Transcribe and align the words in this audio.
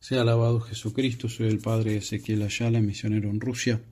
Sea 0.00 0.22
alabado 0.22 0.60
Jesucristo, 0.60 1.28
soy 1.28 1.48
el 1.48 1.58
padre 1.58 1.96
Ezequiel 1.96 2.42
Ayala, 2.42 2.80
misionero 2.80 3.30
en 3.30 3.40
Rusia. 3.40 3.82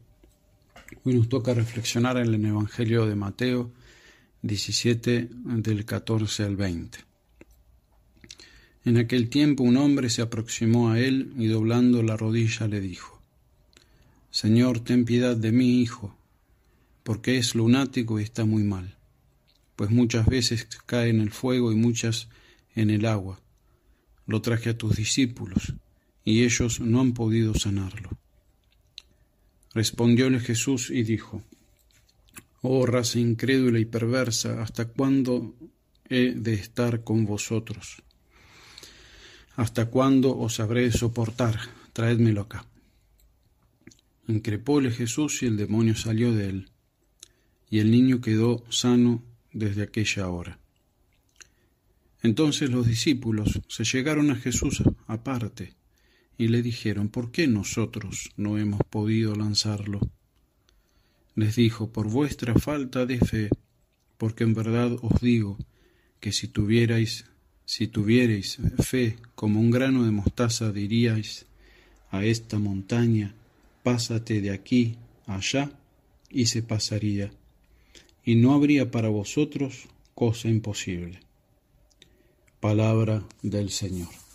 Hoy 1.03 1.15
nos 1.15 1.29
toca 1.29 1.53
reflexionar 1.53 2.17
en 2.17 2.33
el 2.33 2.45
Evangelio 2.47 3.07
de 3.07 3.17
Mateo 3.17 3.73
17 4.43 5.29
del 5.33 5.85
14 5.85 6.45
al 6.45 6.57
20. 6.57 6.99
En 8.85 8.99
aquel 8.99 9.29
tiempo 9.29 9.65
un 9.65 9.77
hombre 9.77 10.09
se 10.09 10.23
aproximó 10.23 10.91
a 10.91 11.01
él 11.01 11.33
y 11.37 11.49
doblando 11.49 12.05
la 12.05 12.17
rodilla 12.17 12.69
le 12.69 12.81
dijo, 12.81 13.21
Señor, 14.31 14.79
ten 14.79 15.05
piedad 15.05 15.37
de 15.37 15.51
mi 15.51 15.83
hijo, 15.83 16.17
porque 17.03 17.37
es 17.37 17.57
lunático 17.57 18.21
y 18.21 18.23
está 18.23 18.45
muy 18.45 18.63
mal, 18.63 18.97
pues 19.75 19.91
muchas 19.91 20.27
veces 20.27 20.69
cae 20.87 21.11
en 21.11 21.21
el 21.21 21.33
fuego 21.33 21.73
y 21.73 21.75
muchas 21.75 22.29
en 22.77 22.91
el 22.91 23.07
agua. 23.07 23.41
Lo 24.29 24.41
traje 24.41 24.71
a 24.71 24.79
tus 24.79 24.95
discípulos 24.95 25.75
y 26.27 26.43
ellos 26.43 26.81
no 26.81 27.01
han 27.01 27.15
podido 27.15 27.55
sanarlo. 27.55 28.11
Respondióle 29.73 30.41
Jesús 30.41 30.91
y 30.91 31.05
dijo, 31.05 31.45
Oh 32.63 32.85
raza 32.85 33.21
incrédula 33.21 33.79
y 33.79 33.85
perversa, 33.85 34.61
¿hasta 34.61 34.89
cuándo 34.89 35.55
he 36.09 36.33
de 36.33 36.55
estar 36.55 37.05
con 37.05 37.25
vosotros? 37.25 38.03
¿Hasta 39.55 39.87
cuándo 39.87 40.37
os 40.37 40.59
habré 40.59 40.91
soportar? 40.91 41.61
Traédmelo 41.93 42.41
acá. 42.41 42.67
Increpóle 44.27 44.91
Jesús 44.91 45.45
y 45.45 45.47
el 45.47 45.57
demonio 45.57 45.95
salió 45.95 46.35
de 46.35 46.49
él, 46.49 46.71
y 47.71 47.79
el 47.79 47.93
niño 47.93 48.21
quedó 48.21 48.65
sano 48.69 49.23
desde 49.53 49.85
aquella 49.85 50.29
hora. 50.29 50.59
Entonces 52.21 52.69
los 52.69 52.85
discípulos 52.85 53.61
se 53.69 53.85
llegaron 53.85 54.33
a 54.33 54.35
Jesús 54.35 54.83
aparte 55.07 55.76
y 56.39 56.49
le 56.49 56.63
dijeron, 56.63 57.09
¿por 57.09 57.31
qué 57.31 57.47
nosotros 57.47 58.31
no 58.37 58.59
hemos 58.59 58.81
podido 58.91 59.35
lanzarlo? 59.35 60.01
Les 61.35 61.57
dijo, 61.57 61.91
por 61.91 62.09
vuestra 62.09 62.55
falta 62.55 63.07
de 63.07 63.19
fe, 63.19 63.51
porque 64.19 64.45
en 64.45 64.55
verdad 64.55 64.93
os 65.03 65.21
digo 65.21 65.59
que 66.21 66.33
si 66.33 66.49
tuvierais, 66.49 67.27
si 67.65 67.89
tuvierais 67.89 68.59
fe 68.79 69.17
como 69.35 69.61
un 69.61 69.71
grano 69.71 70.05
de 70.05 70.11
mostaza, 70.11 70.73
diríais 70.73 71.47
a 72.11 72.25
esta 72.25 72.59
montaña, 72.59 73.35
pásate 73.83 74.41
de 74.41 74.51
aquí 74.51 74.97
allá, 75.27 75.71
y 76.31 76.47
se 76.47 76.63
pasaría, 76.63 77.31
y 78.25 78.35
no 78.35 78.55
habría 78.55 78.91
para 78.91 79.09
vosotros 79.09 79.89
cosa 80.15 80.49
imposible. 80.49 81.21
Palabra 82.61 83.23
del 83.43 83.71
Señor. 83.71 84.26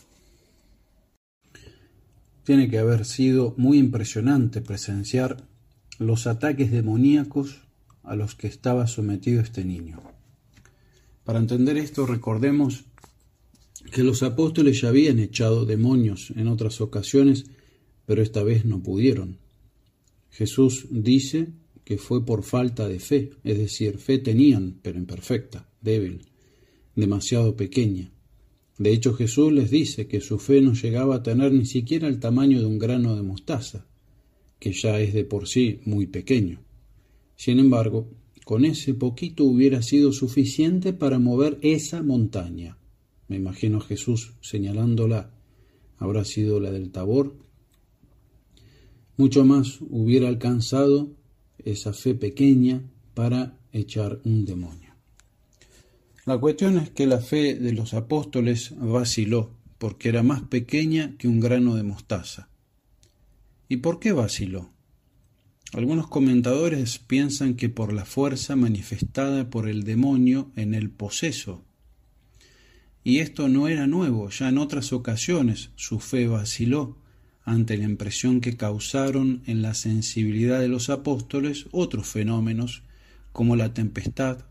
Tiene 2.52 2.70
que 2.70 2.80
haber 2.80 3.06
sido 3.06 3.54
muy 3.56 3.78
impresionante 3.78 4.60
presenciar 4.60 5.48
los 6.00 6.28
ataques 6.28 6.70
demoníacos 6.70 7.62
a 8.04 8.18
los 8.18 8.36
que 8.36 8.48
estaba 8.48 8.88
sometido 8.88 9.40
este 9.40 9.64
niño. 9.64 10.02
Para 11.24 11.40
entender 11.40 11.78
esto, 11.78 12.06
recordemos 12.06 12.84
que 13.94 14.04
los 14.04 14.22
apóstoles 14.22 14.82
ya 14.82 14.90
habían 14.90 15.20
echado 15.20 15.66
demonios 15.66 16.34
en 16.36 16.50
otras 16.50 16.82
ocasiones, 16.82 17.46
pero 18.06 18.22
esta 18.22 18.44
vez 18.44 18.66
no 18.66 18.84
pudieron. 18.84 19.38
Jesús 20.30 20.88
dice 20.92 21.54
que 21.86 21.98
fue 21.98 22.26
por 22.26 22.44
falta 22.44 22.90
de 22.90 23.00
fe, 23.00 23.32
es 23.46 23.60
decir, 23.60 23.98
fe 23.98 24.18
tenían, 24.18 24.78
pero 24.82 25.00
imperfecta, 25.00 25.70
débil, 25.80 26.26
demasiado 26.98 27.56
pequeña. 27.56 28.12
De 28.82 28.92
hecho, 28.92 29.14
Jesús 29.14 29.52
les 29.54 29.70
dice 29.70 30.08
que 30.08 30.22
su 30.22 30.40
fe 30.40 30.60
no 30.60 30.74
llegaba 30.74 31.18
a 31.18 31.22
tener 31.22 31.52
ni 31.52 31.66
siquiera 31.66 32.08
el 32.08 32.20
tamaño 32.20 32.60
de 32.60 32.66
un 32.66 32.80
grano 32.80 33.16
de 33.16 33.22
mostaza, 33.22 33.86
que 34.58 34.74
ya 34.74 35.00
es 35.00 35.14
de 35.14 35.24
por 35.24 35.48
sí 35.48 35.82
muy 35.86 36.08
pequeño. 36.08 36.64
Sin 37.36 37.60
embargo, 37.60 38.10
con 38.44 38.66
ese 38.66 38.96
poquito 38.96 39.44
hubiera 39.44 39.84
sido 39.84 40.12
suficiente 40.12 40.94
para 40.94 41.20
mover 41.20 41.60
esa 41.62 42.02
montaña. 42.02 42.80
Me 43.28 43.36
imagino 43.36 43.78
a 43.78 43.82
Jesús 43.82 44.34
señalándola. 44.42 45.30
Habrá 45.98 46.26
sido 46.26 46.60
la 46.60 46.72
del 46.72 46.90
Tabor. 46.90 47.36
Mucho 49.16 49.46
más 49.46 49.78
hubiera 49.92 50.28
alcanzado 50.28 51.12
esa 51.60 51.94
fe 51.94 52.16
pequeña 52.16 52.82
para 53.14 53.60
echar 53.74 54.22
un 54.24 54.44
demonio. 54.44 54.81
La 56.26 56.38
cuestión 56.38 56.78
es 56.78 56.92
que 56.92 57.08
la 57.08 57.20
fe 57.20 57.56
de 57.56 57.74
los 57.74 57.96
apóstoles 57.96 58.74
vaciló, 58.78 59.56
porque 59.80 60.10
era 60.10 60.22
más 60.22 60.44
pequeña 60.44 61.16
que 61.18 61.28
un 61.28 61.40
grano 61.40 61.76
de 61.76 61.84
mostaza. 61.84 62.50
¿Y 63.68 63.78
por 63.78 64.00
qué 64.00 64.12
vaciló? 64.12 64.70
Algunos 65.74 66.08
comentadores 66.08 67.00
piensan 67.00 67.56
que 67.56 67.70
por 67.70 67.94
la 67.94 68.06
fuerza 68.06 68.56
manifestada 68.56 69.50
por 69.50 69.68
el 69.68 69.84
demonio 69.84 70.52
en 70.56 70.74
el 70.76 70.92
poseso. 70.92 71.64
Y 73.04 73.20
esto 73.20 73.48
no 73.48 73.68
era 73.68 73.88
nuevo, 73.88 74.30
ya 74.30 74.50
en 74.50 74.60
otras 74.60 74.94
ocasiones 74.94 75.72
su 75.76 76.00
fe 76.00 76.28
vaciló 76.28 76.98
ante 77.44 77.78
la 77.78 77.86
impresión 77.86 78.42
que 78.42 78.58
causaron 78.58 79.42
en 79.48 79.64
la 79.64 79.74
sensibilidad 79.74 80.60
de 80.60 80.68
los 80.68 80.90
apóstoles 80.92 81.66
otros 81.72 82.06
fenómenos 82.06 82.84
como 83.32 83.56
la 83.56 83.74
tempestad, 83.74 84.46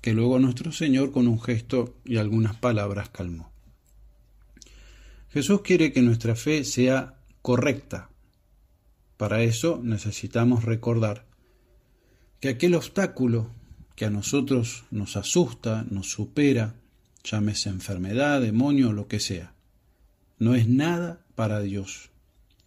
que 0.00 0.14
luego 0.14 0.38
nuestro 0.38 0.72
Señor 0.72 1.12
con 1.12 1.26
un 1.28 1.40
gesto 1.40 1.96
y 2.04 2.16
algunas 2.16 2.56
palabras 2.56 3.08
calmó. 3.10 3.52
Jesús 5.30 5.62
quiere 5.62 5.92
que 5.92 6.02
nuestra 6.02 6.34
fe 6.34 6.64
sea 6.64 7.18
correcta. 7.42 8.10
Para 9.16 9.42
eso 9.42 9.80
necesitamos 9.82 10.64
recordar 10.64 11.26
que 12.40 12.48
aquel 12.48 12.74
obstáculo 12.74 13.50
que 13.96 14.04
a 14.04 14.10
nosotros 14.10 14.84
nos 14.90 15.16
asusta, 15.16 15.84
nos 15.90 16.10
supera, 16.10 16.76
llámese 17.24 17.68
enfermedad, 17.68 18.40
demonio 18.40 18.92
lo 18.92 19.08
que 19.08 19.18
sea, 19.18 19.54
no 20.38 20.54
es 20.54 20.68
nada 20.68 21.24
para 21.34 21.60
Dios. 21.60 22.10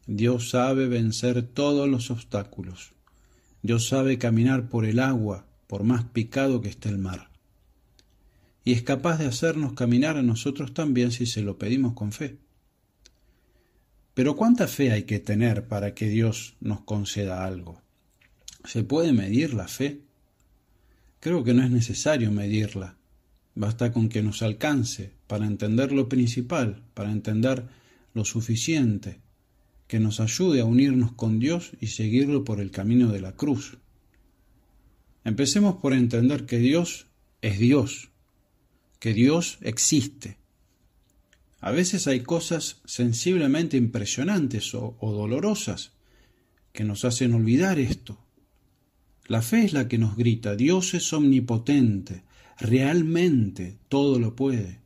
Dios 0.08 0.50
sabe 0.50 0.88
vencer 0.88 1.42
todos 1.44 1.88
los 1.88 2.12
obstáculos. 2.12 2.92
Dios 3.62 3.88
sabe 3.88 4.18
caminar 4.18 4.68
por 4.68 4.86
el 4.86 5.00
agua, 5.00 5.46
por 5.72 5.86
más 5.86 6.04
picado 6.04 6.60
que 6.60 6.68
esté 6.68 6.90
el 6.90 6.98
mar. 6.98 7.30
Y 8.66 8.74
es 8.74 8.84
capaz 8.84 9.20
de 9.20 9.26
hacernos 9.26 9.72
caminar 9.72 10.18
a 10.18 10.22
nosotros 10.22 10.74
también 10.74 11.14
si 11.14 11.26
se 11.26 11.42
lo 11.42 11.58
pedimos 11.58 11.94
con 11.94 12.12
fe. 12.12 12.40
Pero 14.14 14.36
¿cuánta 14.36 14.68
fe 14.68 14.92
hay 14.92 15.04
que 15.04 15.20
tener 15.20 15.70
para 15.70 15.94
que 15.94 16.10
Dios 16.10 16.58
nos 16.60 16.82
conceda 16.82 17.46
algo? 17.46 17.82
¿Se 18.66 18.84
puede 18.84 19.14
medir 19.14 19.54
la 19.54 19.70
fe? 19.70 20.02
Creo 21.22 21.46
que 21.46 21.54
no 21.54 21.64
es 21.64 21.72
necesario 21.72 22.34
medirla. 22.34 22.98
Basta 23.56 23.94
con 23.94 24.10
que 24.10 24.22
nos 24.22 24.42
alcance 24.42 25.14
para 25.26 25.46
entender 25.46 25.94
lo 25.94 26.10
principal, 26.10 26.84
para 26.94 27.14
entender 27.14 27.66
lo 28.14 28.26
suficiente, 28.26 29.22
que 29.88 30.02
nos 30.02 30.20
ayude 30.20 30.60
a 30.60 30.66
unirnos 30.66 31.14
con 31.14 31.40
Dios 31.40 31.72
y 31.80 31.88
seguirlo 31.88 32.44
por 32.44 32.60
el 32.60 32.72
camino 32.72 33.10
de 33.10 33.22
la 33.22 33.38
cruz. 33.38 33.78
Empecemos 35.24 35.76
por 35.76 35.94
entender 35.94 36.46
que 36.46 36.58
Dios 36.58 37.08
es 37.42 37.60
Dios, 37.60 38.10
que 39.00 39.14
Dios 39.14 39.60
existe. 39.62 40.38
A 41.60 41.70
veces 41.70 42.08
hay 42.08 42.22
cosas 42.22 42.82
sensiblemente 42.86 43.78
impresionantes 43.78 44.74
o, 44.74 44.96
dolorosas 45.00 45.92
que 46.74 46.84
nos 46.84 47.06
hacen 47.06 47.34
olvidar 47.34 47.78
esto. 47.80 48.18
La 49.28 49.44
fe 49.44 49.64
es 49.64 49.74
la 49.74 49.88
que 49.88 50.00
nos 50.00 50.18
grita, 50.18 50.56
Dios 50.56 50.96
es 50.96 51.14
omnipotente, 51.14 52.24
realmente 52.60 53.78
todo 53.90 54.18
lo 54.18 54.36
puede. 54.36 54.80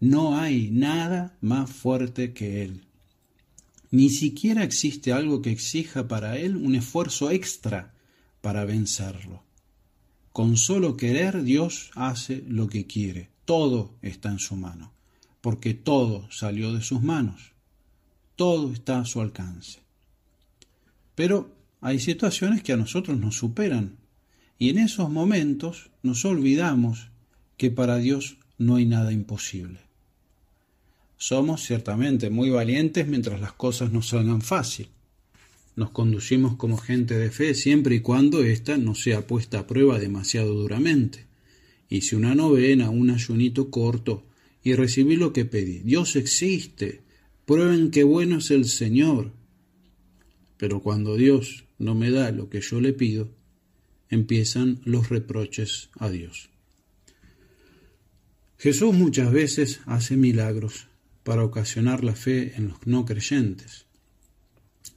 No 0.00 0.38
hay 0.38 0.70
nada 0.70 1.36
más 1.42 1.70
fuerte 1.70 2.32
que 2.32 2.62
Él. 2.62 2.86
Ni 3.90 4.08
siquiera 4.08 4.64
existe 4.64 5.12
algo 5.12 5.42
que 5.42 5.50
exija 5.50 6.08
para 6.08 6.38
Él 6.38 6.56
un 6.56 6.74
esfuerzo 6.74 7.30
extra 7.30 7.94
para 8.40 8.64
vencerlo. 8.64 9.42
Con 10.32 10.56
solo 10.56 10.96
querer 10.96 11.42
Dios 11.42 11.90
hace 11.94 12.42
lo 12.48 12.68
que 12.68 12.86
quiere. 12.86 13.28
Todo 13.44 13.94
está 14.00 14.30
en 14.30 14.38
su 14.38 14.56
mano, 14.56 14.92
porque 15.42 15.74
todo 15.74 16.30
salió 16.30 16.72
de 16.72 16.80
sus 16.80 17.02
manos. 17.02 17.52
Todo 18.34 18.72
está 18.72 19.00
a 19.00 19.04
su 19.04 19.20
alcance. 19.20 19.80
Pero 21.14 21.54
hay 21.82 21.98
situaciones 21.98 22.62
que 22.62 22.72
a 22.72 22.78
nosotros 22.78 23.18
nos 23.18 23.36
superan 23.36 23.98
y 24.58 24.70
en 24.70 24.78
esos 24.78 25.10
momentos 25.10 25.90
nos 26.02 26.24
olvidamos 26.24 27.10
que 27.58 27.70
para 27.70 27.96
Dios 27.98 28.38
no 28.56 28.76
hay 28.76 28.86
nada 28.86 29.12
imposible. 29.12 29.80
Somos 31.18 31.62
ciertamente 31.62 32.30
muy 32.30 32.48
valientes 32.48 33.06
mientras 33.06 33.40
las 33.40 33.52
cosas 33.52 33.92
nos 33.92 34.08
salgan 34.08 34.40
fácil 34.40 34.88
nos 35.74 35.90
conducimos 35.90 36.56
como 36.56 36.76
gente 36.76 37.18
de 37.18 37.30
fe 37.30 37.54
siempre 37.54 37.96
y 37.96 38.00
cuando 38.00 38.42
ésta 38.42 38.76
no 38.76 38.94
sea 38.94 39.26
puesta 39.26 39.60
a 39.60 39.66
prueba 39.66 39.98
demasiado 39.98 40.54
duramente. 40.54 41.26
Hice 41.88 42.16
una 42.16 42.34
novena, 42.34 42.90
un 42.90 43.10
ayunito 43.10 43.70
corto 43.70 44.24
y 44.62 44.74
recibí 44.74 45.16
lo 45.16 45.32
que 45.32 45.44
pedí. 45.44 45.78
Dios 45.80 46.16
existe, 46.16 47.00
prueben 47.46 47.90
qué 47.90 48.04
bueno 48.04 48.38
es 48.38 48.50
el 48.50 48.66
Señor. 48.66 49.32
Pero 50.58 50.80
cuando 50.80 51.16
Dios 51.16 51.64
no 51.78 51.94
me 51.94 52.10
da 52.10 52.30
lo 52.30 52.48
que 52.48 52.60
yo 52.60 52.80
le 52.80 52.92
pido, 52.92 53.28
empiezan 54.10 54.80
los 54.84 55.08
reproches 55.08 55.88
a 55.98 56.10
Dios. 56.10 56.50
Jesús 58.58 58.94
muchas 58.94 59.32
veces 59.32 59.80
hace 59.86 60.16
milagros 60.16 60.86
para 61.24 61.44
ocasionar 61.44 62.04
la 62.04 62.14
fe 62.14 62.52
en 62.56 62.68
los 62.68 62.86
no 62.86 63.04
creyentes. 63.04 63.86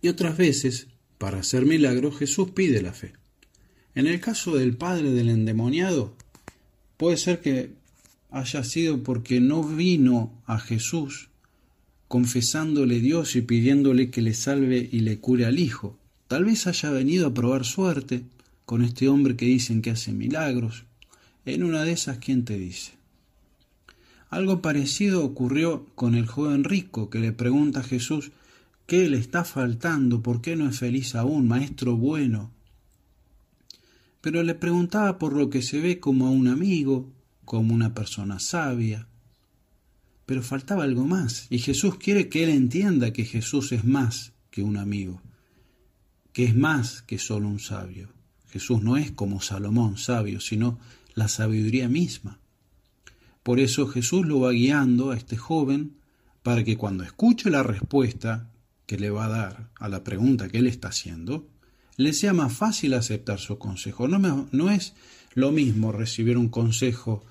Y 0.02 0.08
otras 0.08 0.38
veces, 0.38 0.88
para 1.18 1.40
hacer 1.40 1.66
milagros, 1.66 2.18
Jesús 2.18 2.52
pide 2.52 2.82
la 2.82 2.94
fe. 2.94 3.14
En 3.94 4.08
el 4.08 4.20
caso 4.20 4.56
del 4.56 4.76
padre 4.76 5.12
del 5.12 5.30
endemoniado, 5.30 6.16
puede 6.98 7.18
ser 7.18 7.42
que 7.42 7.72
haya 8.32 8.64
sido 8.64 9.04
porque 9.04 9.40
no 9.40 9.64
vino 9.64 10.32
a 10.46 10.60
Jesús 10.60 11.30
confesándole 12.08 13.00
Dios 13.00 13.36
y 13.36 13.42
pidiéndole 13.42 14.10
que 14.10 14.22
le 14.22 14.34
salve 14.34 14.88
y 14.92 15.00
le 15.00 15.20
cure 15.20 15.46
al 15.46 15.60
hijo. 15.60 15.98
Tal 16.28 16.46
vez 16.46 16.68
haya 16.68 16.90
venido 16.90 17.28
a 17.28 17.34
probar 17.34 17.66
suerte 17.66 18.24
con 18.66 18.84
este 18.84 19.08
hombre 19.08 19.36
que 19.36 19.46
dicen 19.46 19.82
que 19.82 19.92
hace 19.92 20.12
milagros. 20.12 20.86
En 21.46 21.64
una 21.64 21.84
de 21.84 21.92
esas, 21.92 22.18
¿quién 22.18 22.46
te 22.46 22.58
dice? 22.58 22.94
Algo 24.30 24.62
parecido 24.62 25.24
ocurrió 25.24 25.86
con 25.96 26.16
el 26.16 26.26
joven 26.26 26.64
rico 26.64 27.10
que 27.10 27.20
le 27.20 27.32
pregunta 27.32 27.82
a 27.82 27.84
Jesús 27.84 28.32
qué 28.86 29.10
le 29.10 29.18
está 29.18 29.44
faltando, 29.44 30.22
por 30.22 30.42
qué 30.42 30.56
no 30.56 30.70
es 30.70 30.80
feliz 30.80 31.16
aún, 31.16 31.48
maestro 31.48 31.96
bueno. 31.96 32.52
Pero 34.22 34.44
le 34.44 34.56
preguntaba 34.56 35.18
por 35.18 35.34
lo 35.34 35.50
que 35.50 35.62
se 35.62 35.80
ve 35.80 36.00
como 36.00 36.28
a 36.28 36.32
un 36.32 36.48
amigo, 36.48 37.12
como 37.46 37.74
una 37.74 37.94
persona 37.94 38.40
sabia, 38.40 39.08
pero 40.26 40.42
faltaba 40.42 40.84
algo 40.84 41.06
más, 41.06 41.46
y 41.50 41.60
Jesús 41.60 41.98
quiere 41.98 42.30
que 42.30 42.44
él 42.44 42.50
entienda 42.50 43.14
que 43.14 43.26
Jesús 43.26 43.72
es 43.72 43.86
más 43.86 44.34
que 44.50 44.64
un 44.64 44.78
amigo, 44.78 45.22
que 46.34 46.46
es 46.46 46.56
más 46.56 47.04
que 47.04 47.20
solo 47.20 47.48
un 47.48 47.60
sabio. 47.60 48.10
Jesús 48.50 48.82
no 48.82 48.98
es 48.98 49.12
como 49.12 49.42
Salomón 49.42 49.98
sabio, 49.98 50.40
sino 50.40 50.80
la 51.14 51.28
sabiduría 51.28 51.90
misma. 51.90 52.40
Por 53.44 53.60
eso 53.60 53.88
Jesús 53.88 54.26
lo 54.26 54.40
va 54.40 54.52
guiando 54.52 55.12
a 55.12 55.18
este 55.18 55.38
joven 55.38 55.98
para 56.42 56.64
que 56.64 56.78
cuando 56.78 57.04
escuche 57.04 57.50
la 57.50 57.64
respuesta 57.64 58.50
que 58.86 58.98
le 58.98 59.10
va 59.10 59.26
a 59.26 59.30
dar 59.30 59.70
a 59.80 59.90
la 59.90 60.04
pregunta 60.04 60.48
que 60.48 60.60
él 60.60 60.68
está 60.68 60.90
haciendo, 60.90 61.48
le 61.98 62.14
sea 62.14 62.34
más 62.34 62.54
fácil 62.54 62.94
aceptar 62.94 63.40
su 63.40 63.58
consejo. 63.58 64.08
No, 64.08 64.48
no 64.52 64.70
es 64.70 64.94
lo 65.34 65.52
mismo 65.52 65.92
recibir 65.92 66.38
un 66.38 66.50
consejo 66.50 67.26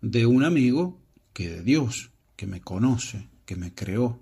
de 0.00 0.26
un 0.26 0.44
amigo 0.44 1.00
que 1.32 1.48
de 1.48 1.62
Dios 1.62 2.10
que 2.36 2.46
me 2.46 2.60
conoce, 2.60 3.28
que 3.46 3.56
me 3.56 3.74
creó. 3.74 4.20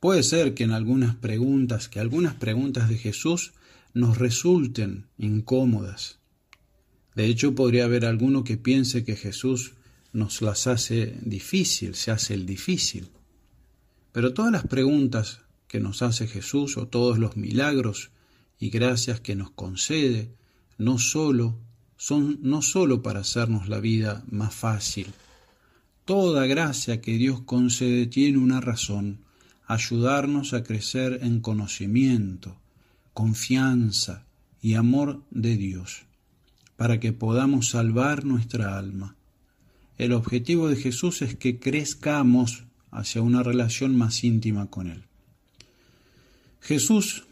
Puede 0.00 0.22
ser 0.22 0.54
que 0.54 0.64
en 0.64 0.70
algunas 0.70 1.16
preguntas, 1.16 1.88
que 1.88 1.98
algunas 1.98 2.34
preguntas 2.34 2.88
de 2.88 2.98
Jesús 2.98 3.52
nos 3.94 4.16
resulten 4.18 5.06
incómodas. 5.16 6.18
De 7.16 7.26
hecho, 7.26 7.54
podría 7.54 7.84
haber 7.84 8.04
alguno 8.04 8.44
que 8.44 8.56
piense 8.56 9.04
que 9.04 9.16
Jesús 9.16 9.72
nos 10.12 10.40
las 10.40 10.66
hace 10.68 11.16
difícil, 11.22 11.94
se 11.94 12.12
hace 12.12 12.34
el 12.34 12.46
difícil. 12.46 13.08
Pero 14.12 14.34
todas 14.34 14.52
las 14.52 14.66
preguntas 14.66 15.40
que 15.66 15.80
nos 15.80 16.02
hace 16.02 16.26
Jesús 16.26 16.76
o 16.76 16.88
todos 16.88 17.18
los 17.18 17.36
milagros 17.36 18.10
y 18.58 18.70
gracias 18.70 19.20
que 19.20 19.36
nos 19.36 19.50
concede, 19.50 20.32
no 20.78 20.98
solo 20.98 21.58
son 21.96 22.38
no 22.42 22.62
solo 22.62 23.02
para 23.02 23.20
hacernos 23.20 23.68
la 23.68 23.80
vida 23.80 24.24
más 24.30 24.54
fácil, 24.54 25.12
Toda 26.08 26.46
gracia 26.46 27.02
que 27.02 27.18
Dios 27.18 27.42
concede 27.42 28.06
tiene 28.06 28.38
una 28.38 28.62
razón, 28.62 29.18
ayudarnos 29.66 30.54
a 30.54 30.62
crecer 30.62 31.18
en 31.20 31.40
conocimiento, 31.40 32.56
confianza 33.12 34.24
y 34.62 34.72
amor 34.72 35.22
de 35.30 35.58
Dios, 35.58 36.06
para 36.78 36.98
que 36.98 37.12
podamos 37.12 37.68
salvar 37.68 38.24
nuestra 38.24 38.78
alma. 38.78 39.16
El 39.98 40.14
objetivo 40.14 40.70
de 40.70 40.76
Jesús 40.76 41.20
es 41.20 41.36
que 41.36 41.58
crezcamos 41.58 42.64
hacia 42.90 43.22
una 43.22 43.42
relación 43.42 43.96
más 43.96 44.24
íntima 44.24 44.66
con 44.66 44.88
Él. 44.88 45.04
Jesús 46.60 47.24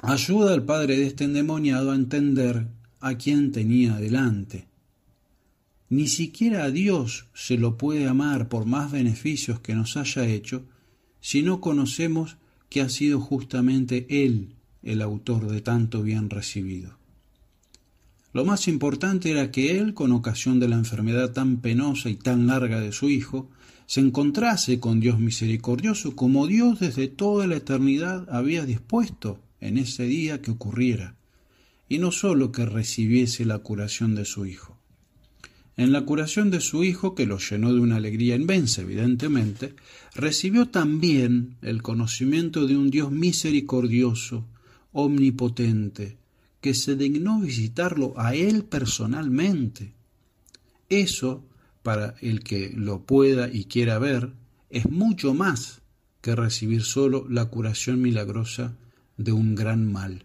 ayuda 0.00 0.54
al 0.54 0.64
padre 0.64 0.96
de 0.96 1.06
este 1.06 1.24
endemoniado 1.24 1.90
a 1.90 1.96
entender 1.96 2.68
a 3.00 3.14
quién 3.16 3.52
tenía 3.52 3.96
delante 3.96 4.66
ni 5.94 6.08
siquiera 6.08 6.64
a 6.64 6.70
Dios 6.72 7.26
se 7.34 7.56
lo 7.56 7.78
puede 7.78 8.08
amar 8.08 8.48
por 8.48 8.66
más 8.66 8.90
beneficios 8.90 9.60
que 9.60 9.76
nos 9.76 9.96
haya 9.96 10.26
hecho 10.26 10.64
si 11.20 11.42
no 11.42 11.60
conocemos 11.60 12.36
que 12.68 12.80
ha 12.80 12.88
sido 12.88 13.20
justamente 13.20 14.06
Él 14.08 14.56
el 14.82 15.02
autor 15.02 15.48
de 15.48 15.60
tanto 15.60 16.02
bien 16.02 16.30
recibido. 16.30 16.98
Lo 18.32 18.44
más 18.44 18.66
importante 18.66 19.30
era 19.30 19.52
que 19.52 19.78
Él, 19.78 19.94
con 19.94 20.10
ocasión 20.10 20.58
de 20.58 20.68
la 20.68 20.74
enfermedad 20.74 21.32
tan 21.32 21.58
penosa 21.58 22.10
y 22.10 22.16
tan 22.16 22.48
larga 22.48 22.80
de 22.80 22.90
su 22.90 23.08
Hijo, 23.08 23.48
se 23.86 24.00
encontrase 24.00 24.80
con 24.80 25.00
Dios 25.00 25.18
misericordioso 25.18 26.16
como 26.16 26.46
Dios 26.46 26.80
desde 26.80 27.08
toda 27.08 27.46
la 27.46 27.56
eternidad 27.56 28.26
había 28.30 28.64
dispuesto 28.64 29.40
en 29.60 29.78
ese 29.78 30.04
día 30.04 30.40
que 30.42 30.50
ocurriera, 30.50 31.16
y 31.88 31.98
no 31.98 32.10
sólo 32.10 32.52
que 32.52 32.66
recibiese 32.66 33.44
la 33.44 33.58
curación 33.58 34.14
de 34.14 34.24
su 34.24 34.46
Hijo. 34.46 34.74
En 35.76 35.90
la 35.90 36.02
curación 36.02 36.50
de 36.50 36.60
su 36.60 36.84
hijo, 36.84 37.16
que 37.16 37.26
lo 37.26 37.38
llenó 37.38 37.72
de 37.72 37.80
una 37.80 37.96
alegría 37.96 38.36
inmensa, 38.36 38.82
evidentemente, 38.82 39.74
recibió 40.14 40.68
también 40.68 41.56
el 41.62 41.82
conocimiento 41.82 42.66
de 42.68 42.76
un 42.76 42.90
Dios 42.90 43.10
misericordioso, 43.10 44.46
omnipotente, 44.92 46.16
que 46.60 46.74
se 46.74 46.94
dignó 46.94 47.40
visitarlo 47.40 48.14
a 48.16 48.36
él 48.36 48.64
personalmente. 48.64 49.92
Eso, 50.88 51.44
para 51.84 52.14
el 52.22 52.42
que 52.42 52.72
lo 52.74 53.02
pueda 53.04 53.48
y 53.52 53.66
quiera 53.66 53.98
ver, 53.98 54.32
es 54.70 54.90
mucho 54.90 55.34
más 55.34 55.82
que 56.22 56.34
recibir 56.34 56.82
solo 56.82 57.26
la 57.28 57.44
curación 57.44 58.00
milagrosa 58.00 58.74
de 59.18 59.32
un 59.32 59.54
gran 59.54 59.92
mal. 59.92 60.24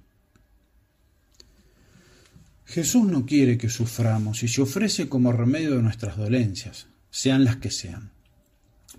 Jesús 2.66 3.06
no 3.08 3.26
quiere 3.26 3.58
que 3.58 3.68
suframos 3.68 4.42
y 4.42 4.48
se 4.48 4.62
ofrece 4.62 5.10
como 5.10 5.34
remedio 5.34 5.76
de 5.76 5.84
nuestras 5.84 6.16
dolencias, 6.16 6.88
sean 7.12 7.44
las 7.44 7.58
que 7.58 7.72
sean. 7.72 8.12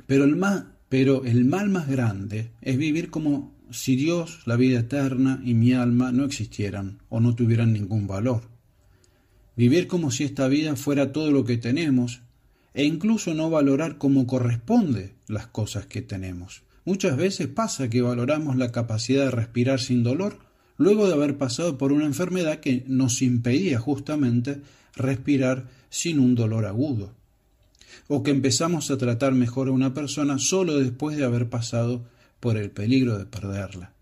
Pero 0.06 0.24
el, 0.24 0.36
mal, 0.36 0.76
pero 0.90 1.24
el 1.24 1.46
mal 1.46 1.70
más 1.70 1.88
grande 1.88 2.50
es 2.60 2.76
vivir 2.76 3.08
como 3.08 3.54
si 3.70 3.96
Dios, 3.96 4.42
la 4.44 4.56
vida 4.56 4.80
eterna 4.80 5.40
y 5.42 5.54
mi 5.54 5.72
alma 5.72 6.12
no 6.12 6.24
existieran 6.24 6.98
o 7.08 7.20
no 7.20 7.34
tuvieran 7.34 7.72
ningún 7.72 8.06
valor. 8.06 8.50
Vivir 9.56 9.86
como 9.86 10.10
si 10.10 10.24
esta 10.24 10.46
vida 10.46 10.76
fuera 10.76 11.12
todo 11.12 11.30
lo 11.30 11.44
que 11.44 11.56
tenemos 11.56 12.20
e 12.74 12.84
incluso 12.84 13.34
no 13.34 13.50
valorar 13.50 13.98
como 13.98 14.26
corresponde 14.26 15.14
las 15.26 15.46
cosas 15.46 15.86
que 15.86 16.02
tenemos. 16.02 16.62
Muchas 16.84 17.16
veces 17.16 17.48
pasa 17.48 17.90
que 17.90 18.02
valoramos 18.02 18.56
la 18.56 18.72
capacidad 18.72 19.24
de 19.24 19.30
respirar 19.30 19.80
sin 19.80 20.02
dolor 20.02 20.38
luego 20.76 21.06
de 21.06 21.12
haber 21.12 21.36
pasado 21.36 21.76
por 21.76 21.92
una 21.92 22.06
enfermedad 22.06 22.60
que 22.60 22.84
nos 22.86 23.20
impedía 23.20 23.78
justamente 23.78 24.62
respirar 24.96 25.68
sin 25.90 26.18
un 26.18 26.34
dolor 26.34 26.64
agudo, 26.64 27.12
o 28.08 28.22
que 28.22 28.30
empezamos 28.30 28.90
a 28.90 28.96
tratar 28.96 29.32
mejor 29.32 29.68
a 29.68 29.72
una 29.72 29.92
persona 29.92 30.38
solo 30.38 30.78
después 30.78 31.16
de 31.16 31.24
haber 31.24 31.50
pasado 31.50 32.06
por 32.40 32.56
el 32.56 32.70
peligro 32.70 33.18
de 33.18 33.26
perderla. 33.26 33.92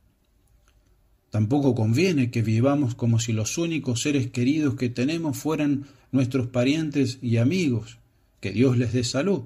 Tampoco 1.31 1.75
conviene 1.75 2.31
que 2.31 2.43
vivamos 2.43 2.95
como 2.95 3.19
si 3.19 3.33
los 3.33 3.59
únicos 3.59 4.03
seres 4.03 4.31
queridos 4.31 4.77
que 4.77 4.89
tenemos 4.89 5.37
fueran 5.37 5.87
nuestros 6.13 6.47
parientes 6.47 7.19
y 7.21 7.39
amigos, 7.39 7.99
que 8.40 8.52
Dios 8.52 8.78
les 8.78 8.92
dé 8.92 9.04
salud, 9.04 9.42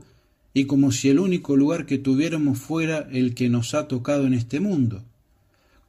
y 0.55 0.65
como 0.65 0.93
si 0.93 1.09
el 1.09 1.19
único 1.19 1.57
lugar 1.57 1.87
que 1.87 1.99
tuviéramos 1.99 2.59
fuera 2.59 3.09
el 3.11 3.35
que 3.35 3.49
nos 3.49 3.75
ha 3.75 3.89
tocado 3.89 4.27
en 4.27 4.35
este 4.35 4.61
mundo 4.61 5.03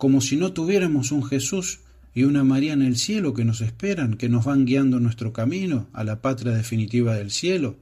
como 0.04 0.20
si 0.20 0.36
no 0.36 0.52
tuviéramos 0.52 1.14
un 1.14 1.24
Jesús 1.24 1.80
y 2.14 2.24
una 2.24 2.44
María 2.44 2.74
en 2.74 2.82
el 2.82 2.98
cielo 2.98 3.34
que 3.34 3.46
nos 3.46 3.62
esperan, 3.62 4.16
que 4.16 4.28
nos 4.28 4.44
van 4.44 4.66
guiando 4.66 5.00
nuestro 5.00 5.32
camino 5.32 5.88
a 5.94 6.04
la 6.04 6.22
patria 6.22 6.52
definitiva 6.52 7.16
del 7.16 7.32
cielo, 7.32 7.78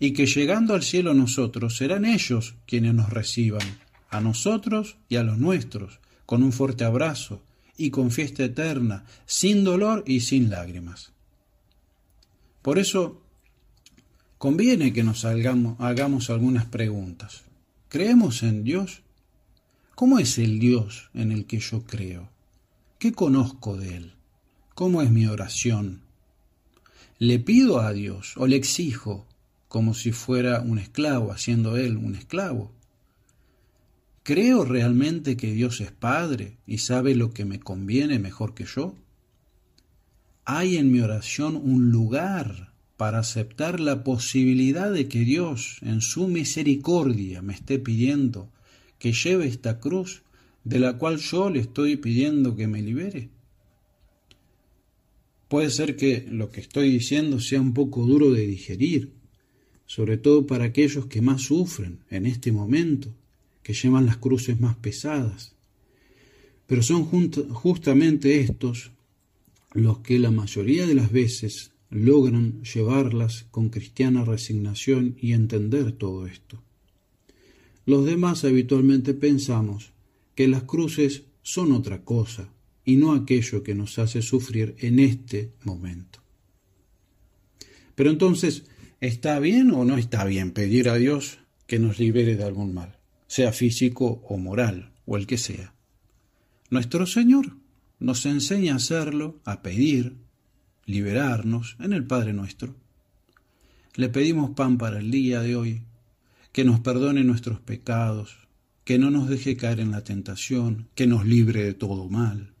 y 0.00 0.14
que 0.14 0.24
llegando 0.24 0.72
al 0.72 0.82
cielo 0.82 1.12
nosotros 1.12 1.76
serán 1.76 2.06
ellos 2.06 2.54
quienes 2.66 2.94
nos 2.94 3.10
reciban, 3.10 3.60
a 4.08 4.22
nosotros 4.22 4.96
y 5.10 5.16
a 5.16 5.22
los 5.22 5.36
nuestros, 5.36 6.00
con 6.24 6.42
un 6.42 6.50
fuerte 6.50 6.84
abrazo 6.84 7.42
y 7.76 7.90
con 7.90 8.10
fiesta 8.10 8.42
eterna, 8.42 9.04
sin 9.26 9.64
dolor 9.64 10.02
y 10.06 10.20
sin 10.20 10.48
lágrimas. 10.48 11.12
Por 12.62 12.78
eso 12.78 13.20
conviene 14.44 14.92
que 14.92 15.02
nos 15.02 15.24
hagamos 15.24 16.28
algunas 16.28 16.66
preguntas. 16.66 17.44
¿Creemos 17.88 18.42
en 18.42 18.62
Dios? 18.62 19.00
¿Cómo 19.94 20.18
es 20.18 20.36
el 20.36 20.58
Dios 20.58 21.08
en 21.14 21.32
el 21.32 21.46
que 21.46 21.60
yo 21.60 21.84
creo? 21.84 22.28
¿Qué 22.98 23.12
conozco 23.12 23.78
de 23.78 23.96
Él? 23.96 24.12
¿Cómo 24.74 25.00
es 25.00 25.10
mi 25.10 25.26
oración? 25.26 26.02
¿Le 27.18 27.38
pido 27.38 27.80
a 27.80 27.94
Dios 27.94 28.34
o 28.36 28.46
le 28.46 28.56
exijo 28.56 29.26
como 29.68 29.94
si 29.94 30.12
fuera 30.12 30.60
un 30.60 30.78
esclavo, 30.78 31.32
haciendo 31.32 31.78
Él 31.78 31.96
un 31.96 32.14
esclavo? 32.14 32.70
¿Creo 34.24 34.66
realmente 34.66 35.38
que 35.38 35.52
Dios 35.52 35.80
es 35.80 35.90
Padre 35.90 36.58
y 36.66 36.76
sabe 36.76 37.14
lo 37.14 37.32
que 37.32 37.46
me 37.46 37.60
conviene 37.60 38.18
mejor 38.18 38.52
que 38.52 38.66
yo? 38.66 38.94
¿Hay 40.44 40.76
en 40.76 40.92
mi 40.92 41.00
oración 41.00 41.56
un 41.56 41.90
lugar 41.90 42.73
para 42.96 43.18
aceptar 43.18 43.80
la 43.80 44.04
posibilidad 44.04 44.92
de 44.92 45.08
que 45.08 45.20
Dios, 45.20 45.78
en 45.82 46.00
su 46.00 46.28
misericordia, 46.28 47.42
me 47.42 47.54
esté 47.54 47.78
pidiendo 47.78 48.50
que 48.98 49.12
lleve 49.12 49.46
esta 49.46 49.80
cruz 49.80 50.22
de 50.64 50.78
la 50.78 50.96
cual 50.96 51.18
yo 51.18 51.50
le 51.50 51.60
estoy 51.60 51.96
pidiendo 51.96 52.56
que 52.56 52.66
me 52.66 52.82
libere? 52.82 53.28
Puede 55.48 55.70
ser 55.70 55.96
que 55.96 56.26
lo 56.28 56.50
que 56.50 56.60
estoy 56.60 56.90
diciendo 56.90 57.38
sea 57.38 57.60
un 57.60 57.74
poco 57.74 58.04
duro 58.06 58.32
de 58.32 58.46
digerir, 58.46 59.12
sobre 59.86 60.16
todo 60.16 60.46
para 60.46 60.64
aquellos 60.64 61.06
que 61.06 61.20
más 61.20 61.42
sufren 61.42 62.00
en 62.10 62.26
este 62.26 62.50
momento, 62.50 63.14
que 63.62 63.74
llevan 63.74 64.06
las 64.06 64.16
cruces 64.16 64.58
más 64.58 64.76
pesadas. 64.76 65.54
Pero 66.66 66.82
son 66.82 67.04
justamente 67.04 68.40
estos 68.40 68.90
los 69.74 69.98
que 69.98 70.18
la 70.18 70.30
mayoría 70.30 70.86
de 70.86 70.94
las 70.94 71.12
veces 71.12 71.73
logran 71.94 72.60
llevarlas 72.64 73.46
con 73.52 73.68
cristiana 73.68 74.24
resignación 74.24 75.16
y 75.20 75.32
entender 75.32 75.92
todo 75.92 76.26
esto. 76.26 76.60
Los 77.86 78.04
demás 78.04 78.44
habitualmente 78.44 79.14
pensamos 79.14 79.92
que 80.34 80.48
las 80.48 80.64
cruces 80.64 81.22
son 81.42 81.70
otra 81.70 82.02
cosa 82.02 82.48
y 82.84 82.96
no 82.96 83.12
aquello 83.12 83.62
que 83.62 83.76
nos 83.76 84.00
hace 84.00 84.22
sufrir 84.22 84.74
en 84.80 84.98
este 84.98 85.52
momento. 85.62 86.18
Pero 87.94 88.10
entonces, 88.10 88.64
¿está 89.00 89.38
bien 89.38 89.70
o 89.70 89.84
no 89.84 89.96
está 89.96 90.24
bien 90.24 90.50
pedir 90.50 90.88
a 90.88 90.96
Dios 90.96 91.38
que 91.68 91.78
nos 91.78 92.00
libere 92.00 92.34
de 92.34 92.42
algún 92.42 92.74
mal, 92.74 92.98
sea 93.28 93.52
físico 93.52 94.20
o 94.28 94.36
moral, 94.36 94.90
o 95.06 95.16
el 95.16 95.28
que 95.28 95.38
sea? 95.38 95.74
Nuestro 96.70 97.06
Señor 97.06 97.56
nos 98.00 98.26
enseña 98.26 98.72
a 98.72 98.76
hacerlo, 98.78 99.40
a 99.44 99.62
pedir, 99.62 100.16
liberarnos 100.86 101.76
en 101.80 101.92
el 101.92 102.04
Padre 102.04 102.32
nuestro. 102.32 102.74
Le 103.94 104.08
pedimos 104.08 104.50
pan 104.50 104.78
para 104.78 104.98
el 104.98 105.10
día 105.10 105.40
de 105.40 105.56
hoy, 105.56 105.82
que 106.52 106.64
nos 106.64 106.80
perdone 106.80 107.24
nuestros 107.24 107.60
pecados, 107.60 108.36
que 108.84 108.98
no 108.98 109.10
nos 109.10 109.28
deje 109.28 109.56
caer 109.56 109.80
en 109.80 109.90
la 109.90 110.04
tentación, 110.04 110.88
que 110.94 111.06
nos 111.06 111.24
libre 111.26 111.64
de 111.64 111.74
todo 111.74 112.08
mal. 112.08 112.52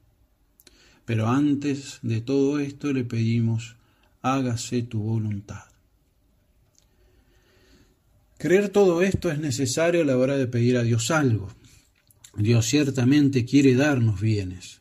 Pero 1.04 1.28
antes 1.28 1.98
de 2.02 2.20
todo 2.20 2.58
esto 2.58 2.92
le 2.92 3.04
pedimos, 3.04 3.76
hágase 4.22 4.82
tu 4.82 5.00
voluntad. 5.00 5.64
Creer 8.38 8.68
todo 8.68 9.02
esto 9.02 9.30
es 9.30 9.38
necesario 9.38 10.02
a 10.02 10.04
la 10.04 10.16
hora 10.16 10.36
de 10.36 10.46
pedir 10.46 10.76
a 10.76 10.82
Dios 10.82 11.10
algo. 11.10 11.48
Dios 12.36 12.66
ciertamente 12.66 13.44
quiere 13.44 13.74
darnos 13.74 14.20
bienes. 14.20 14.80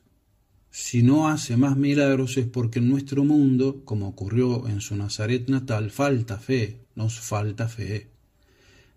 Si 0.75 1.03
no 1.03 1.27
hace 1.27 1.55
más 1.55 1.77
milagros 1.77 2.35
es 2.37 2.47
porque 2.47 2.79
en 2.79 2.89
nuestro 2.89 3.23
mundo, 3.23 3.83
como 3.85 4.07
ocurrió 4.07 4.67
en 4.67 4.81
su 4.81 4.95
Nazaret 4.95 5.47
natal, 5.47 5.91
falta 5.91 6.39
fe, 6.39 6.79
nos 6.95 7.19
falta 7.19 7.67
fe. 7.69 8.07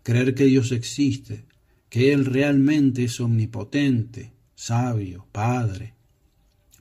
Creer 0.02 0.35
que 0.35 0.45
Dios 0.45 0.73
existe, 0.73 1.45
que 1.90 2.14
Él 2.14 2.25
realmente 2.25 3.04
es 3.04 3.21
omnipotente, 3.21 4.33
sabio, 4.54 5.26
Padre. 5.33 5.92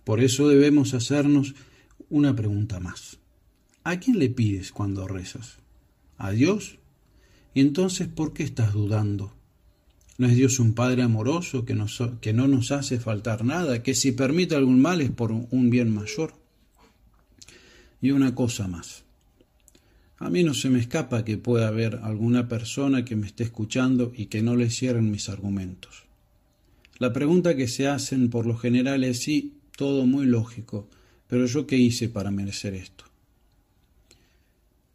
Por 0.05 0.21
eso 0.21 0.47
debemos 0.47 0.93
hacernos 0.93 1.55
una 2.09 2.33
pregunta 2.33 2.79
más. 2.79 3.19
¿A 3.83 3.99
quién 3.99 4.17
le 4.17 4.29
pides 4.29 4.71
cuando 4.71 5.09
rezas? 5.09 5.57
¿A 6.17 6.31
Dios? 6.31 6.79
¿Y 7.53 7.59
entonces 7.59 8.07
por 8.07 8.31
qué 8.31 8.43
estás 8.43 8.71
dudando? 8.71 9.34
¿No 10.17 10.27
es 10.27 10.35
Dios 10.35 10.59
un 10.59 10.73
Padre 10.73 11.03
amoroso 11.03 11.65
que, 11.65 11.77
que 12.21 12.33
no 12.33 12.47
nos 12.47 12.71
hace 12.71 12.99
faltar 12.99 13.43
nada, 13.43 13.83
que 13.83 13.93
si 13.93 14.13
permite 14.13 14.55
algún 14.55 14.81
mal 14.81 15.01
es 15.01 15.11
por 15.11 15.31
un 15.31 15.69
bien 15.69 15.93
mayor? 15.93 16.33
Y 18.01 18.11
una 18.11 18.33
cosa 18.33 18.67
más. 18.67 19.03
A 20.17 20.29
mí 20.29 20.43
no 20.43 20.53
se 20.53 20.69
me 20.69 20.79
escapa 20.79 21.25
que 21.25 21.37
pueda 21.37 21.67
haber 21.67 21.99
alguna 22.01 22.47
persona 22.47 23.03
que 23.03 23.17
me 23.17 23.27
esté 23.27 23.43
escuchando 23.43 24.13
y 24.15 24.27
que 24.27 24.41
no 24.41 24.55
le 24.55 24.69
cierren 24.69 25.11
mis 25.11 25.27
argumentos. 25.27 26.03
La 26.97 27.11
pregunta 27.11 27.57
que 27.57 27.67
se 27.67 27.89
hacen 27.89 28.29
por 28.29 28.45
lo 28.45 28.55
general 28.55 29.03
es 29.03 29.23
sí, 29.23 29.57
todo 29.75 30.05
muy 30.05 30.25
lógico, 30.25 30.87
pero 31.27 31.45
yo 31.45 31.67
qué 31.67 31.75
hice 31.77 32.07
para 32.07 32.31
merecer 32.31 32.73
esto. 32.73 33.03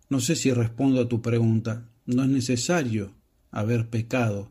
No 0.08 0.20
sé 0.20 0.34
si 0.34 0.50
respondo 0.52 1.02
a 1.02 1.08
tu 1.08 1.20
pregunta, 1.20 1.86
no 2.06 2.22
es 2.22 2.30
necesario 2.30 3.12
haber 3.50 3.90
pecado 3.90 4.50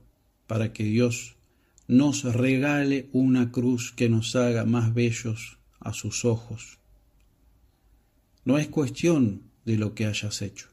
para 0.49 0.73
que 0.73 0.83
Dios 0.83 1.35
nos 1.87 2.23
regale 2.23 3.07
una 3.13 3.51
cruz 3.51 3.91
que 3.91 4.09
nos 4.09 4.35
haga 4.35 4.65
más 4.65 4.95
bellos 4.95 5.59
a 5.79 5.93
sus 5.93 6.25
ojos. 6.25 6.79
No 8.45 8.57
es 8.57 8.67
cuestión 8.67 9.43
de 9.63 9.77
lo 9.77 9.93
que 9.93 10.07
hayas 10.07 10.41
hecho, 10.41 10.69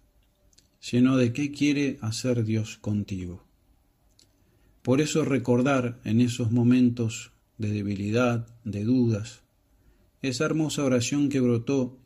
sino 0.81 1.19
de 1.19 1.35
qué 1.35 1.53
quiere 1.53 1.99
hacer 2.01 2.45
Dios 2.45 2.79
contigo. 2.79 3.45
Por 4.81 5.03
eso 5.03 5.27
recordar 5.27 6.01
en 6.05 6.23
esos 6.23 6.51
momentos 6.53 7.33
de 7.59 7.69
debilidad, 7.69 8.49
de 8.65 8.83
dudas, 8.85 9.43
esa 10.23 10.47
hermosa 10.47 10.85
oración 10.85 11.29
que 11.29 11.41
brotó 11.41 11.99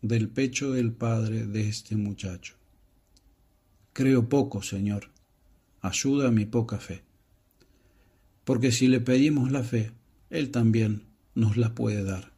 del 0.00 0.28
pecho 0.28 0.70
del 0.70 0.92
Padre 0.92 1.44
de 1.44 1.68
este 1.68 1.96
muchacho. 1.96 2.54
Creo 3.92 4.28
poco, 4.28 4.62
Señor, 4.62 5.10
ayuda 5.80 6.28
a 6.28 6.30
mi 6.30 6.46
poca 6.46 6.78
fe. 6.78 7.02
Porque 8.46 8.70
si 8.70 8.86
le 8.86 9.00
pedimos 9.00 9.50
la 9.50 9.64
fe, 9.64 9.90
Él 10.30 10.52
también 10.52 11.02
nos 11.34 11.56
la 11.56 11.74
puede 11.74 12.04
dar. 12.04 12.30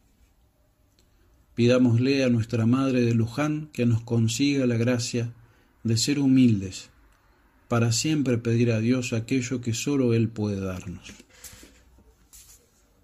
Pidámosle 1.53 2.23
a 2.23 2.29
nuestra 2.29 2.65
Madre 2.65 3.01
de 3.01 3.13
Luján 3.13 3.69
que 3.73 3.85
nos 3.85 4.01
consiga 4.01 4.65
la 4.65 4.75
gracia 4.75 5.31
de 5.83 5.97
ser 5.97 6.17
humildes, 6.17 6.89
para 7.67 7.91
siempre 7.91 8.39
pedir 8.39 8.71
a 8.71 8.79
Dios 8.79 9.13
aquello 9.13 9.61
que 9.61 9.75
sólo 9.75 10.15
Él 10.15 10.29
puede 10.29 10.59
darnos. 10.59 11.13